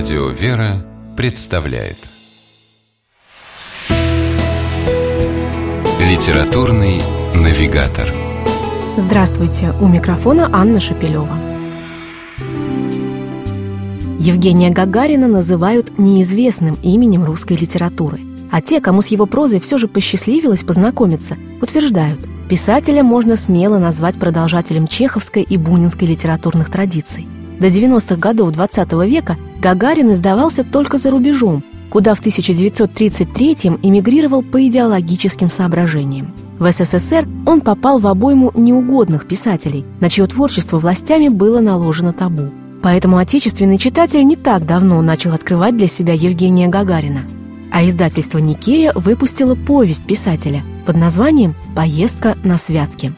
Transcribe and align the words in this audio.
Радио 0.00 0.28
«Вера» 0.28 0.82
представляет 1.14 1.98
Литературный 6.00 7.02
навигатор 7.34 8.08
Здравствуйте! 8.96 9.74
У 9.78 9.86
микрофона 9.86 10.48
Анна 10.54 10.80
Шапилева. 10.80 11.36
Евгения 14.18 14.70
Гагарина 14.70 15.28
называют 15.28 15.98
неизвестным 15.98 16.78
именем 16.82 17.26
русской 17.26 17.58
литературы. 17.58 18.20
А 18.50 18.62
те, 18.62 18.80
кому 18.80 19.02
с 19.02 19.08
его 19.08 19.26
прозой 19.26 19.60
все 19.60 19.76
же 19.76 19.86
посчастливилось 19.86 20.64
познакомиться, 20.64 21.36
утверждают, 21.60 22.26
писателя 22.48 23.02
можно 23.02 23.36
смело 23.36 23.78
назвать 23.78 24.18
продолжателем 24.18 24.86
чеховской 24.86 25.42
и 25.42 25.58
бунинской 25.58 26.08
литературных 26.08 26.70
традиций. 26.70 27.28
До 27.58 27.66
90-х 27.66 28.16
годов 28.16 28.52
XX 28.52 29.06
века 29.06 29.36
Гагарин 29.60 30.12
издавался 30.12 30.64
только 30.64 30.96
за 30.96 31.10
рубежом, 31.10 31.62
куда 31.90 32.14
в 32.14 32.22
1933-м 32.22 33.78
эмигрировал 33.82 34.42
по 34.42 34.66
идеологическим 34.66 35.50
соображениям. 35.50 36.32
В 36.58 36.70
СССР 36.70 37.28
он 37.46 37.60
попал 37.60 37.98
в 37.98 38.06
обойму 38.06 38.52
неугодных 38.54 39.26
писателей, 39.26 39.84
на 40.00 40.08
чье 40.08 40.26
творчество 40.26 40.78
властями 40.78 41.28
было 41.28 41.60
наложено 41.60 42.12
табу. 42.12 42.50
Поэтому 42.82 43.18
отечественный 43.18 43.76
читатель 43.76 44.24
не 44.24 44.36
так 44.36 44.64
давно 44.64 45.02
начал 45.02 45.34
открывать 45.34 45.76
для 45.76 45.88
себя 45.88 46.14
Евгения 46.14 46.68
Гагарина. 46.68 47.26
А 47.70 47.86
издательство 47.86 48.38
«Никея» 48.38 48.92
выпустило 48.94 49.54
повесть 49.54 50.04
писателя 50.04 50.62
под 50.86 50.96
названием 50.96 51.54
«Поездка 51.76 52.36
на 52.42 52.56
святки». 52.56 53.12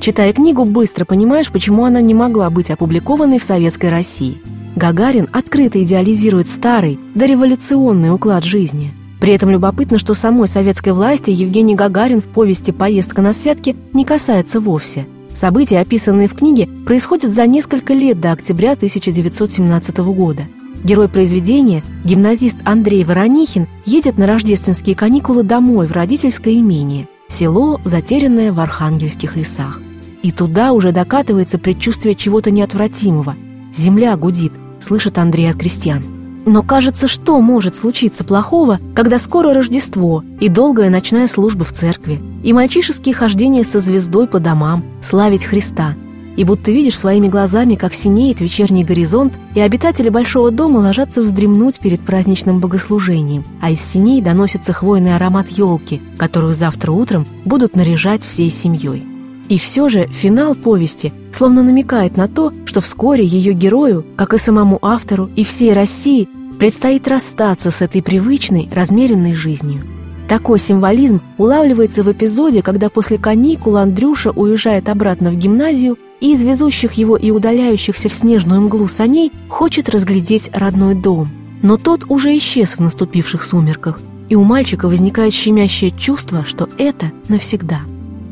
Читая 0.00 0.32
книгу, 0.32 0.64
быстро 0.64 1.04
понимаешь, 1.04 1.50
почему 1.50 1.84
она 1.84 2.00
не 2.00 2.14
могла 2.14 2.48
быть 2.48 2.70
опубликованной 2.70 3.38
в 3.38 3.44
Советской 3.44 3.90
России. 3.90 4.38
Гагарин 4.76 5.28
открыто 5.32 5.82
идеализирует 5.82 6.48
старый, 6.48 6.98
дореволюционный 7.14 8.12
уклад 8.12 8.44
жизни. 8.44 8.92
При 9.20 9.32
этом 9.32 9.50
любопытно, 9.50 9.98
что 9.98 10.14
самой 10.14 10.48
советской 10.48 10.92
власти 10.92 11.30
Евгений 11.30 11.74
Гагарин 11.74 12.20
в 12.20 12.24
повести 12.24 12.70
«Поездка 12.70 13.20
на 13.22 13.32
святки» 13.32 13.76
не 13.92 14.04
касается 14.04 14.60
вовсе– 14.60 15.06
События, 15.34 15.78
описанные 15.80 16.28
в 16.28 16.34
книге, 16.34 16.68
происходят 16.84 17.32
за 17.32 17.46
несколько 17.46 17.94
лет 17.94 18.20
до 18.20 18.32
октября 18.32 18.72
1917 18.72 19.96
года. 19.98 20.42
Герой 20.82 21.08
произведения, 21.08 21.82
гимназист 22.04 22.56
Андрей 22.64 23.04
Воронихин, 23.04 23.66
едет 23.84 24.18
на 24.18 24.26
рождественские 24.26 24.96
каникулы 24.96 25.42
домой 25.42 25.86
в 25.86 25.92
родительское 25.92 26.54
имение, 26.54 27.08
село, 27.28 27.80
затерянное 27.84 28.52
в 28.52 28.60
Архангельских 28.60 29.36
лесах. 29.36 29.80
И 30.22 30.32
туда 30.32 30.72
уже 30.72 30.92
докатывается 30.92 31.58
предчувствие 31.58 32.14
чего-то 32.14 32.50
неотвратимого. 32.50 33.34
Земля 33.74 34.16
гудит, 34.16 34.52
слышит 34.80 35.18
Андрей 35.18 35.50
от 35.50 35.56
крестьян. 35.56 36.02
Но 36.46 36.62
кажется, 36.62 37.06
что 37.06 37.40
может 37.40 37.76
случиться 37.76 38.24
плохого, 38.24 38.80
когда 38.94 39.18
скоро 39.18 39.52
Рождество 39.52 40.24
и 40.40 40.48
долгая 40.48 40.90
ночная 40.90 41.28
служба 41.28 41.64
в 41.64 41.72
церкви, 41.72 42.20
и 42.42 42.52
мальчишеские 42.52 43.14
хождения 43.14 43.62
со 43.62 43.80
звездой 43.80 44.26
по 44.26 44.40
домам, 44.40 44.84
славить 45.02 45.44
Христа. 45.44 45.94
И 46.36 46.44
будто 46.44 46.70
видишь 46.70 46.98
своими 46.98 47.28
глазами, 47.28 47.74
как 47.74 47.92
синеет 47.92 48.40
вечерний 48.40 48.84
горизонт, 48.84 49.34
и 49.54 49.60
обитатели 49.60 50.08
большого 50.08 50.50
дома 50.50 50.78
ложатся 50.78 51.20
вздремнуть 51.20 51.78
перед 51.80 52.00
праздничным 52.00 52.60
богослужением, 52.60 53.44
а 53.60 53.70
из 53.70 53.80
синей 53.80 54.22
доносится 54.22 54.72
хвойный 54.72 55.16
аромат 55.16 55.48
елки, 55.50 56.00
которую 56.16 56.54
завтра 56.54 56.92
утром 56.92 57.26
будут 57.44 57.76
наряжать 57.76 58.22
всей 58.22 58.48
семьей. 58.48 59.09
И 59.50 59.58
все 59.58 59.90
же 59.90 60.06
финал 60.06 60.54
повести 60.54 61.12
словно 61.36 61.62
намекает 61.62 62.16
на 62.16 62.28
то, 62.28 62.52
что 62.66 62.80
вскоре 62.80 63.24
ее 63.24 63.52
герою, 63.52 64.04
как 64.16 64.34
и 64.34 64.38
самому 64.38 64.78
автору 64.82 65.30
и 65.36 65.42
всей 65.42 65.72
России, 65.72 66.28
предстоит 66.58 67.08
расстаться 67.08 67.70
с 67.70 67.80
этой 67.80 68.02
привычной, 68.02 68.68
размеренной 68.70 69.34
жизнью. 69.34 69.82
Такой 70.28 70.58
символизм 70.58 71.20
улавливается 71.38 72.02
в 72.02 72.12
эпизоде, 72.12 72.62
когда 72.62 72.90
после 72.90 73.18
каникул 73.18 73.76
Андрюша 73.76 74.30
уезжает 74.30 74.88
обратно 74.88 75.30
в 75.30 75.36
гимназию 75.36 75.98
и 76.20 76.32
из 76.32 76.42
везущих 76.42 76.92
его 76.92 77.16
и 77.16 77.30
удаляющихся 77.30 78.08
в 78.08 78.12
снежную 78.12 78.60
мглу 78.60 78.86
саней 78.86 79.32
хочет 79.48 79.88
разглядеть 79.88 80.50
родной 80.52 80.94
дом. 80.94 81.28
Но 81.62 81.76
тот 81.76 82.04
уже 82.08 82.36
исчез 82.36 82.76
в 82.76 82.80
наступивших 82.80 83.42
сумерках, 83.42 84.00
и 84.28 84.36
у 84.36 84.44
мальчика 84.44 84.86
возникает 84.86 85.32
щемящее 85.32 85.90
чувство, 85.90 86.44
что 86.44 86.68
это 86.78 87.10
навсегда. 87.28 87.80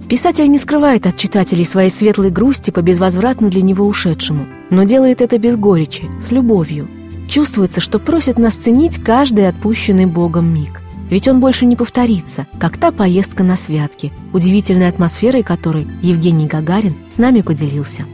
Писатель 0.09 0.51
не 0.51 0.57
скрывает 0.57 1.07
от 1.07 1.19
читателей 1.19 1.67
своей 1.67 1.91
светлой 1.91 2.31
грусти 2.31 2.71
по 2.71 2.81
безвозвратно 2.81 3.51
для 3.51 3.61
него 3.61 3.87
ушедшему, 3.87 4.47
но 4.71 4.85
делает 4.85 5.21
это 5.21 5.37
без 5.39 5.55
горечи, 5.57 6.05
с 6.23 6.31
любовью. 6.31 6.89
Чувствуется, 7.29 7.83
что 7.83 7.99
просит 7.99 8.39
нас 8.39 8.55
ценить 8.55 9.03
каждый 9.03 9.47
отпущенный 9.47 10.07
Богом 10.07 10.47
миг. 10.47 10.81
Ведь 11.11 11.29
он 11.29 11.41
больше 11.41 11.67
не 11.67 11.77
повторится, 11.77 12.47
как 12.59 12.79
та 12.79 12.91
поездка 12.91 13.45
на 13.45 13.57
святки, 13.57 14.11
удивительной 14.33 14.89
атмосферой 14.89 15.43
которой 15.43 15.87
Евгений 16.01 16.47
Гагарин 16.47 16.95
с 17.11 17.19
нами 17.19 17.43
поделился. 17.43 18.07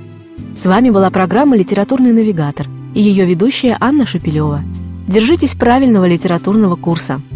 С 0.56 0.66
вами 0.66 0.90
была 0.90 1.10
программа 1.10 1.56
«Литературный 1.56 2.12
навигатор» 2.12 2.66
и 2.94 3.00
ее 3.00 3.24
ведущая 3.24 3.76
Анна 3.78 4.04
Шапилева. 4.04 4.64
Держитесь 5.06 5.54
правильного 5.54 6.06
литературного 6.06 6.74
курса– 6.74 7.20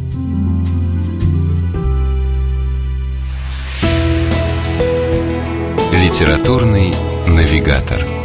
Литературный 6.09 6.95
навигатор. 7.27 8.18